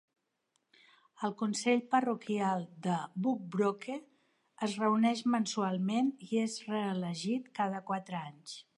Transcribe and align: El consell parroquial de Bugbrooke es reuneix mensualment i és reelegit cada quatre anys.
El 1.27 1.35
consell 1.41 1.83
parroquial 1.91 2.65
de 2.87 2.95
Bugbrooke 3.27 3.99
es 4.71 4.75
reuneix 4.85 5.23
mensualment 5.37 6.13
i 6.33 6.45
és 6.49 6.59
reelegit 6.75 7.51
cada 7.63 7.87
quatre 7.93 8.23
anys. 8.31 8.61